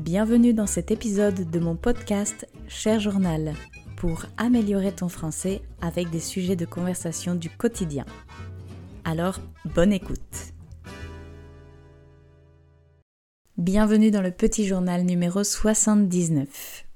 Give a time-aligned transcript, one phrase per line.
[0.00, 3.52] Bienvenue dans cet épisode de mon podcast Cher Journal
[3.98, 8.06] pour améliorer ton français avec des sujets de conversation du quotidien.
[9.04, 10.54] Alors, bonne écoute.
[13.58, 16.86] Bienvenue dans le petit journal numéro 79,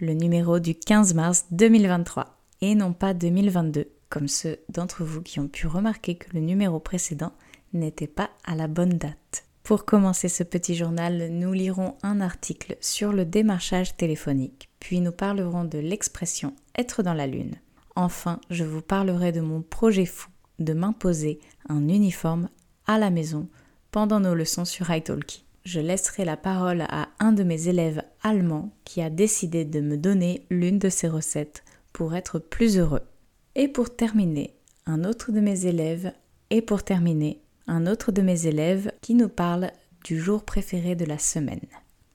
[0.00, 5.38] le numéro du 15 mars 2023 et non pas 2022 comme ceux d'entre vous qui
[5.38, 7.34] ont pu remarquer que le numéro précédent
[7.74, 9.43] n'était pas à la bonne date.
[9.64, 15.10] Pour commencer ce petit journal, nous lirons un article sur le démarchage téléphonique, puis nous
[15.10, 17.54] parlerons de l'expression être dans la lune.
[17.96, 22.50] Enfin, je vous parlerai de mon projet fou de m'imposer un uniforme
[22.86, 23.48] à la maison
[23.90, 25.46] pendant nos leçons sur italki.
[25.64, 29.96] Je laisserai la parole à un de mes élèves allemands qui a décidé de me
[29.96, 33.06] donner l'une de ses recettes pour être plus heureux.
[33.54, 36.12] Et pour terminer, un autre de mes élèves,
[36.50, 39.70] et pour terminer, un autre de mes élèves qui nous parle
[40.04, 41.60] du jour préféré de la semaine.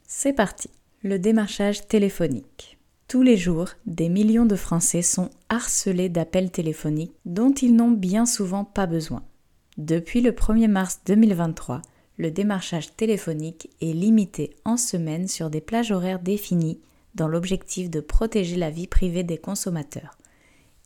[0.08, 0.70] C'est parti.
[1.02, 2.78] Le démarchage téléphonique.
[3.08, 8.26] Tous les jours, des millions de Français sont harcelés d'appels téléphoniques dont ils n'ont bien
[8.26, 9.24] souvent pas besoin.
[9.78, 11.82] Depuis le 1er mars 2023,
[12.18, 16.82] le démarchage téléphonique est limité en semaine sur des plages horaires définies
[17.16, 20.18] dans l'objectif de protéger la vie privée des consommateurs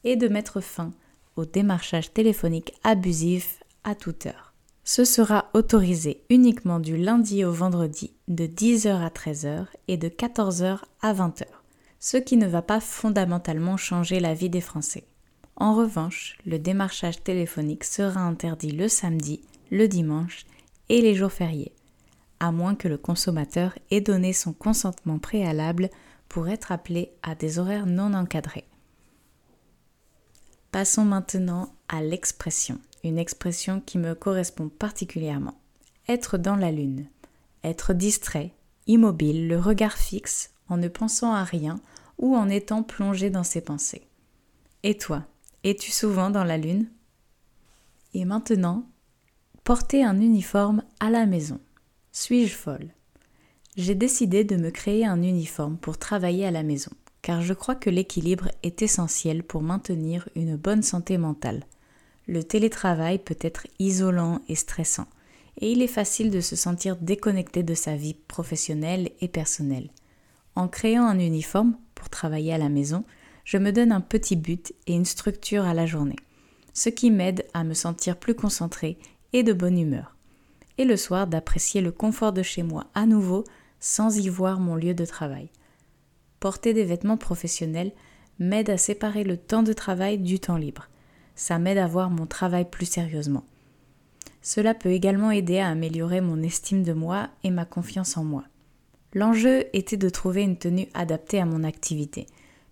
[0.03, 0.91] et de mettre fin
[1.35, 4.52] au démarchage téléphonique abusif à toute heure.
[4.85, 10.79] Ce sera autorisé uniquement du lundi au vendredi de 10h à 13h et de 14h
[11.01, 11.45] à 20h,
[11.99, 15.05] ce qui ne va pas fondamentalement changer la vie des Français.
[15.55, 20.45] En revanche, le démarchage téléphonique sera interdit le samedi, le dimanche
[20.89, 21.73] et les jours fériés,
[22.41, 25.89] à moins que le consommateur ait donné son consentement préalable
[26.27, 28.67] pour être appelé à des horaires non encadrés.
[30.71, 35.59] Passons maintenant l'expression, une expression qui me correspond particulièrement.
[36.07, 37.07] Être dans la lune,
[37.63, 38.53] être distrait,
[38.87, 41.79] immobile, le regard fixe, en ne pensant à rien
[42.17, 44.07] ou en étant plongé dans ses pensées.
[44.83, 45.23] Et toi,
[45.63, 46.89] es-tu souvent dans la lune?
[48.13, 48.85] Et maintenant,
[49.63, 51.59] porter un uniforme à la maison.
[52.11, 52.89] Suis-je folle?
[53.75, 56.91] J'ai décidé de me créer un uniforme pour travailler à la maison
[57.23, 61.63] car je crois que l'équilibre est essentiel pour maintenir une bonne santé mentale.
[62.27, 65.07] Le télétravail peut être isolant et stressant,
[65.59, 69.89] et il est facile de se sentir déconnecté de sa vie professionnelle et personnelle.
[70.55, 73.03] En créant un uniforme pour travailler à la maison,
[73.43, 76.15] je me donne un petit but et une structure à la journée,
[76.73, 78.97] ce qui m'aide à me sentir plus concentré
[79.33, 80.15] et de bonne humeur.
[80.77, 83.43] Et le soir d'apprécier le confort de chez moi à nouveau
[83.79, 85.49] sans y voir mon lieu de travail
[86.43, 87.93] porter des vêtements professionnels
[88.37, 90.89] m'aide à séparer le temps de travail du temps libre.
[91.35, 93.43] Ça m'aide à voir mon travail plus sérieusement.
[94.41, 98.43] Cela peut également aider à améliorer mon estime de moi et ma confiance en moi.
[99.13, 102.27] L'enjeu était de trouver une tenue adaptée à mon activité.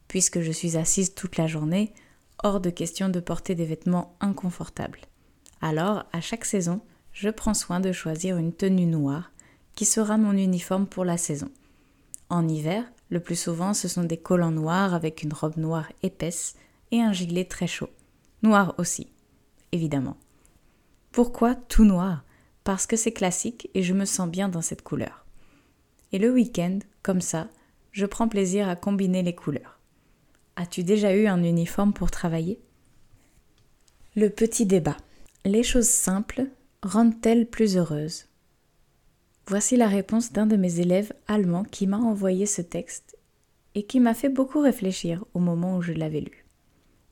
[0.08, 1.94] Puisque je suis assise toute la journée,
[2.44, 5.00] hors de question de porter des vêtements inconfortables.
[5.62, 6.82] Alors, à chaque saison,
[7.14, 9.32] je prends soin de choisir une tenue noire
[9.76, 11.50] qui sera mon uniforme pour la saison.
[12.30, 16.56] En hiver, le plus souvent, ce sont des collants noirs avec une robe noire épaisse
[16.92, 17.90] et un gilet très chaud.
[18.44, 19.08] Noir aussi,
[19.72, 20.18] évidemment.
[21.12, 22.24] Pourquoi tout noir?
[22.64, 25.26] Parce que c'est classique et je me sens bien dans cette couleur.
[26.12, 27.50] Et le week-end, comme ça,
[27.92, 29.80] je prends plaisir à combiner les couleurs.
[30.56, 32.60] As-tu déjà eu un uniforme pour travailler?
[34.16, 34.98] Le petit débat.
[35.46, 36.48] Les choses simples
[36.84, 38.26] rendent-elles plus heureuses?
[39.48, 43.18] Voici la réponse d'un de mes élèves allemands qui m'a envoyé ce texte
[43.76, 46.41] et qui m'a fait beaucoup réfléchir au moment où je l'avais lu.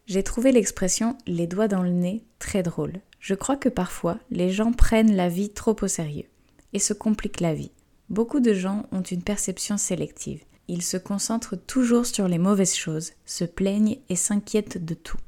[0.10, 2.94] J'ai trouvé l'expression les doigts dans le nez très drôle.
[3.20, 6.26] Je crois que parfois les gens prennent la vie trop au sérieux
[6.74, 7.70] et se compliquent la vie.
[8.10, 10.44] Beaucoup de gens ont une perception sélective.
[10.68, 15.20] Ils se concentrent toujours sur les mauvaises choses, se plaignent et s'inquiètent de tout.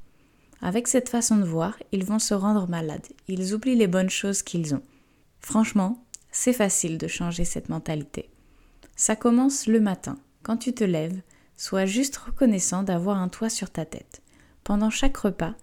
[0.64, 4.42] Avec cette façon de voir, ils vont se rendre malades, ils oublient les bonnes choses
[4.42, 4.82] qu'ils ont.
[5.42, 8.32] Franchement, c'est facile de changer cette mentalité.
[8.96, 10.18] Ça commence le matin.
[10.42, 11.22] Quand tu te lèves,
[11.56, 14.24] sois juste reconnaissant d'avoir un toit sur ta tête.
[14.72, 15.54] Pendant chaque repas,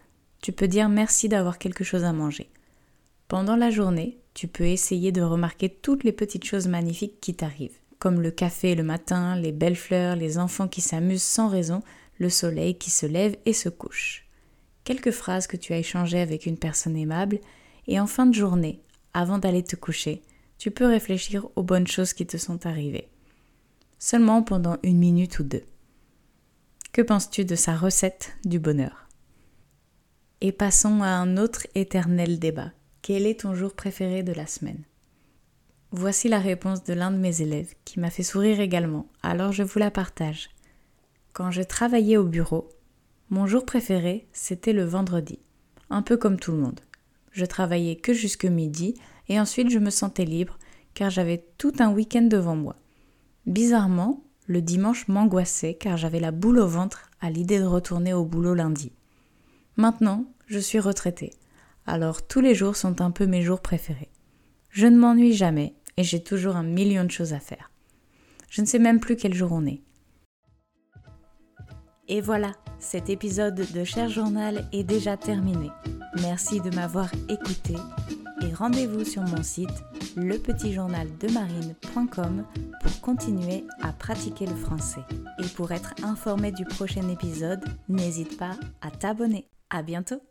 [0.42, 2.50] tu peux dire merci d'avoir quelque chose à manger.
[3.26, 7.78] Pendant la journée, tu peux essayer de remarquer toutes les petites choses magnifiques qui t'arrivent,
[7.98, 11.82] comme le café le matin, les belles fleurs, les enfants qui s'amusent sans raison,
[12.18, 14.26] le soleil qui se lève et se couche.
[14.84, 17.40] Quelques phrases que tu as échangées avec une personne aimable,
[17.86, 18.82] et en fin de journée,
[19.14, 20.20] avant d'aller te coucher,
[20.58, 23.08] tu peux réfléchir aux bonnes choses qui te sont arrivées.
[23.98, 25.64] Seulement pendant une minute ou deux.
[26.98, 29.06] Que penses-tu de sa recette du bonheur?
[30.40, 32.72] Et passons à un autre éternel débat.
[33.02, 34.82] Quel est ton jour préféré de la semaine?
[35.92, 39.62] Voici la réponse de l'un de mes élèves qui m'a fait sourire également, alors je
[39.62, 40.50] vous la partage.
[41.34, 42.68] Quand je travaillais au bureau,
[43.30, 45.38] mon jour préféré, c'était le vendredi,
[45.90, 46.80] un peu comme tout le monde.
[47.30, 48.94] Je travaillais que jusque midi
[49.28, 50.58] et ensuite je me sentais libre
[50.94, 52.74] car j'avais tout un week-end devant moi.
[53.46, 58.24] Bizarrement, le dimanche m'angoissait car j'avais la boule au ventre à l'idée de retourner au
[58.24, 58.92] boulot lundi.
[59.76, 61.34] Maintenant, je suis retraitée,
[61.86, 64.10] alors tous les jours sont un peu mes jours préférés.
[64.70, 67.70] Je ne m'ennuie jamais et j'ai toujours un million de choses à faire.
[68.48, 69.82] Je ne sais même plus quel jour on est.
[72.08, 75.68] Et voilà, cet épisode de Cher Journal est déjà terminé.
[76.22, 77.74] Merci de m'avoir écouté
[78.40, 79.84] et rendez-vous sur mon site
[80.16, 82.44] lepetitjournaldemarine.com
[82.82, 85.04] pour continuer à pratiquer le français.
[85.38, 89.46] Et pour être informé du prochain épisode, n'hésite pas à t'abonner.
[89.70, 90.22] À bientôt!